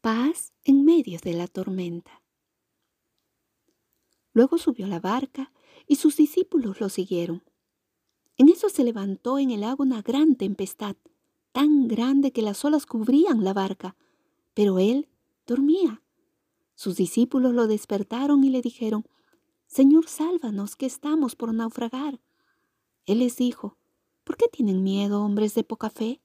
Paz 0.00 0.54
en 0.64 0.86
medio 0.86 1.18
de 1.22 1.34
la 1.34 1.46
tormenta. 1.46 2.22
Luego 4.32 4.56
subió 4.56 4.86
a 4.86 4.88
la 4.88 4.98
barca 4.98 5.52
y 5.86 5.96
sus 5.96 6.16
discípulos 6.16 6.80
lo 6.80 6.88
siguieron. 6.88 7.42
En 8.38 8.48
eso 8.48 8.70
se 8.70 8.82
levantó 8.82 9.38
en 9.38 9.50
el 9.50 9.62
agua 9.62 9.84
una 9.84 10.00
gran 10.00 10.36
tempestad, 10.36 10.96
tan 11.52 11.86
grande 11.86 12.32
que 12.32 12.40
las 12.40 12.64
olas 12.64 12.86
cubrían 12.86 13.44
la 13.44 13.52
barca, 13.52 13.94
pero 14.54 14.78
él 14.78 15.06
dormía. 15.46 16.02
Sus 16.74 16.96
discípulos 16.96 17.52
lo 17.52 17.66
despertaron 17.66 18.42
y 18.42 18.48
le 18.48 18.62
dijeron, 18.62 19.04
Señor, 19.66 20.08
sálvanos, 20.08 20.76
que 20.76 20.86
estamos 20.86 21.36
por 21.36 21.52
naufragar. 21.52 22.20
Él 23.04 23.18
les 23.18 23.36
dijo, 23.36 23.76
¿por 24.24 24.38
qué 24.38 24.48
tienen 24.48 24.82
miedo, 24.82 25.22
hombres 25.22 25.54
de 25.54 25.62
poca 25.62 25.90
fe? 25.90 26.22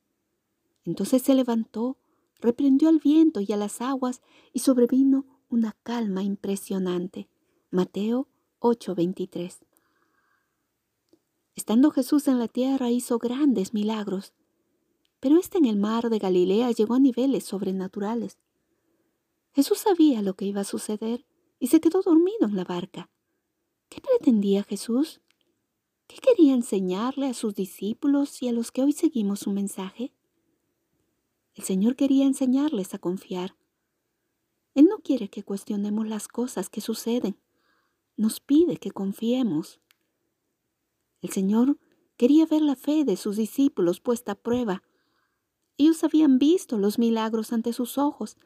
Entonces 0.85 1.23
se 1.23 1.35
levantó, 1.35 1.97
reprendió 2.39 2.89
al 2.89 2.99
viento 2.99 3.39
y 3.41 3.51
a 3.51 3.57
las 3.57 3.81
aguas 3.81 4.21
y 4.53 4.59
sobrevino 4.59 5.25
una 5.49 5.75
calma 5.83 6.23
impresionante. 6.23 7.29
Mateo 7.71 8.27
8:23. 8.59 9.59
Estando 11.55 11.91
Jesús 11.91 12.27
en 12.27 12.39
la 12.39 12.47
tierra 12.47 12.91
hizo 12.91 13.17
grandes 13.17 13.73
milagros, 13.73 14.33
pero 15.19 15.39
este 15.39 15.57
en 15.57 15.65
el 15.65 15.77
mar 15.77 16.09
de 16.09 16.19
Galilea 16.19 16.71
llegó 16.71 16.95
a 16.95 16.99
niveles 16.99 17.45
sobrenaturales. 17.45 18.37
Jesús 19.53 19.79
sabía 19.79 20.21
lo 20.21 20.35
que 20.35 20.45
iba 20.45 20.61
a 20.61 20.65
suceder 20.65 21.25
y 21.59 21.67
se 21.67 21.79
quedó 21.79 22.01
dormido 22.01 22.45
en 22.45 22.55
la 22.55 22.65
barca. 22.65 23.09
¿Qué 23.89 24.01
pretendía 24.01 24.63
Jesús? 24.63 25.21
¿Qué 26.07 26.17
quería 26.17 26.53
enseñarle 26.53 27.27
a 27.27 27.33
sus 27.33 27.55
discípulos 27.55 28.41
y 28.41 28.47
a 28.49 28.51
los 28.51 28.71
que 28.71 28.83
hoy 28.83 28.91
seguimos 28.91 29.39
su 29.39 29.51
mensaje? 29.51 30.13
El 31.55 31.63
Señor 31.63 31.95
quería 31.95 32.25
enseñarles 32.25 32.93
a 32.93 32.99
confiar. 32.99 33.55
Él 34.73 34.85
no 34.85 34.99
quiere 34.99 35.29
que 35.29 35.43
cuestionemos 35.43 36.05
las 36.05 36.27
cosas 36.27 36.69
que 36.69 36.81
suceden. 36.81 37.39
Nos 38.17 38.41
pide 38.41 38.77
que 38.77 38.91
confiemos. 38.91 39.79
El 41.21 41.29
Señor 41.29 41.79
quería 42.17 42.45
ver 42.45 42.61
la 42.61 42.75
fe 42.75 43.05
de 43.05 43.15
sus 43.15 43.37
discípulos 43.37 44.01
puesta 44.01 44.33
a 44.33 44.35
prueba. 44.35 44.83
Ellos 45.77 46.03
habían 46.03 46.39
visto 46.39 46.77
los 46.77 46.99
milagros 46.99 47.53
ante 47.53 47.71
sus 47.71 47.97
ojos, 47.97 48.37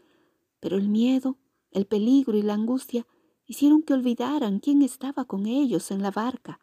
pero 0.60 0.78
el 0.78 0.88
miedo, 0.88 1.38
el 1.72 1.88
peligro 1.88 2.38
y 2.38 2.44
la 2.44 2.54
angustia 2.54 3.08
hicieron 3.46 3.82
que 3.82 3.94
olvidaran 3.94 4.60
quién 4.60 4.84
estaba 4.84 5.26
con 5.26 5.48
ellos 5.48 5.90
en 5.90 6.04
la 6.04 6.12
barca. 6.12 6.60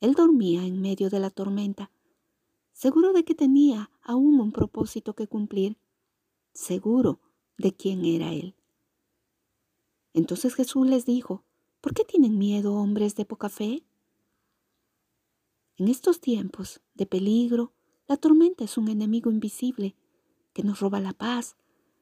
Él 0.00 0.14
dormía 0.14 0.64
en 0.64 0.80
medio 0.80 1.10
de 1.10 1.18
la 1.18 1.30
tormenta, 1.30 1.90
seguro 2.72 3.12
de 3.12 3.24
que 3.24 3.34
tenía 3.34 3.90
aún 4.08 4.40
un 4.40 4.52
propósito 4.52 5.14
que 5.14 5.28
cumplir, 5.28 5.76
seguro 6.54 7.20
de 7.58 7.76
quién 7.76 8.06
era 8.06 8.32
Él. 8.32 8.56
Entonces 10.14 10.54
Jesús 10.54 10.86
les 10.86 11.04
dijo, 11.04 11.44
¿por 11.82 11.92
qué 11.92 12.04
tienen 12.04 12.38
miedo 12.38 12.72
hombres 12.72 13.14
de 13.16 13.26
poca 13.26 13.50
fe? 13.50 13.84
En 15.76 15.88
estos 15.88 16.22
tiempos 16.22 16.80
de 16.94 17.04
peligro, 17.04 17.74
la 18.06 18.16
tormenta 18.16 18.64
es 18.64 18.78
un 18.78 18.88
enemigo 18.88 19.30
invisible 19.30 19.94
que 20.54 20.62
nos 20.62 20.80
roba 20.80 21.00
la 21.00 21.12
paz, 21.12 21.56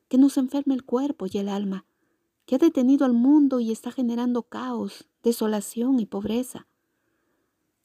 que 0.08 0.16
nos 0.16 0.38
enferma 0.38 0.74
el 0.74 0.84
cuerpo 0.84 1.26
y 1.28 1.38
el 1.38 1.48
alma, 1.48 1.86
que 2.46 2.54
ha 2.54 2.58
detenido 2.58 3.04
al 3.04 3.14
mundo 3.14 3.58
y 3.58 3.72
está 3.72 3.90
generando 3.90 4.44
caos, 4.44 5.08
desolación 5.24 5.98
y 5.98 6.06
pobreza. 6.06 6.68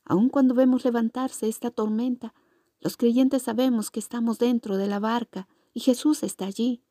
Aun 0.06 0.30
cuando 0.30 0.54
vemos 0.54 0.86
levantarse 0.86 1.48
esta 1.48 1.72
tormenta, 1.72 2.36
los 2.82 2.98
creyentes 2.98 3.44
sabemos 3.44 3.92
que 3.92 4.00
estamos 4.00 4.40
dentro 4.40 4.76
de 4.76 4.88
la 4.88 5.00
barca 5.00 5.48
y 5.74 5.82
Jesús 5.82 6.24
está 6.24 6.46
allí. 6.46 6.84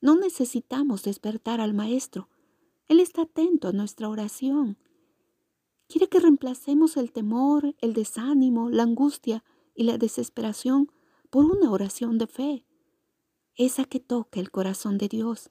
No 0.00 0.16
necesitamos 0.16 1.02
despertar 1.02 1.60
al 1.60 1.74
Maestro. 1.74 2.30
Él 2.88 3.00
está 3.00 3.22
atento 3.22 3.68
a 3.68 3.72
nuestra 3.72 4.08
oración. 4.08 4.78
Quiere 5.88 6.08
que 6.08 6.20
reemplacemos 6.20 6.96
el 6.96 7.12
temor, 7.12 7.74
el 7.80 7.92
desánimo, 7.92 8.70
la 8.70 8.84
angustia 8.84 9.44
y 9.74 9.84
la 9.84 9.98
desesperación 9.98 10.90
por 11.28 11.44
una 11.44 11.70
oración 11.70 12.16
de 12.16 12.26
fe, 12.26 12.66
esa 13.56 13.84
que 13.84 14.00
toca 14.00 14.40
el 14.40 14.50
corazón 14.50 14.96
de 14.96 15.08
Dios, 15.08 15.50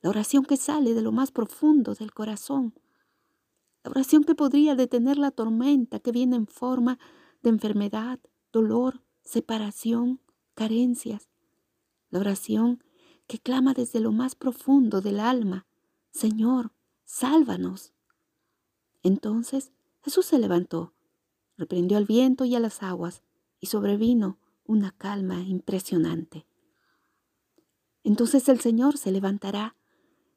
la 0.00 0.10
oración 0.10 0.44
que 0.44 0.56
sale 0.56 0.94
de 0.94 1.02
lo 1.02 1.12
más 1.12 1.30
profundo 1.30 1.94
del 1.94 2.12
corazón, 2.12 2.74
la 3.84 3.92
oración 3.92 4.24
que 4.24 4.34
podría 4.34 4.74
detener 4.74 5.18
la 5.18 5.30
tormenta 5.30 6.00
que 6.00 6.10
viene 6.10 6.36
en 6.36 6.46
forma 6.46 6.98
de 7.42 7.50
enfermedad, 7.50 8.18
dolor, 8.52 9.02
separación, 9.22 10.20
carencias. 10.54 11.28
La 12.10 12.20
oración 12.20 12.82
que 13.26 13.38
clama 13.38 13.74
desde 13.74 14.00
lo 14.00 14.12
más 14.12 14.34
profundo 14.34 15.00
del 15.00 15.20
alma, 15.20 15.66
Señor, 16.10 16.72
sálvanos. 17.04 17.92
Entonces 19.02 19.72
Jesús 20.02 20.26
se 20.26 20.38
levantó, 20.38 20.94
reprendió 21.56 21.98
al 21.98 22.06
viento 22.06 22.44
y 22.44 22.54
a 22.54 22.60
las 22.60 22.82
aguas, 22.82 23.22
y 23.60 23.66
sobrevino 23.66 24.38
una 24.64 24.92
calma 24.92 25.42
impresionante. 25.42 26.46
Entonces 28.04 28.48
el 28.48 28.60
Señor 28.60 28.96
se 28.96 29.10
levantará 29.10 29.76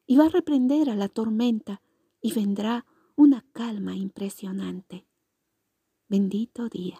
y 0.05 0.17
va 0.17 0.25
a 0.25 0.29
reprender 0.29 0.89
a 0.89 0.95
la 0.95 1.07
tormenta 1.07 1.81
y 2.21 2.33
vendrá 2.33 2.85
una 3.15 3.45
calma 3.53 3.95
impresionante. 3.95 5.05
Bendito 6.09 6.67
día. 6.67 6.99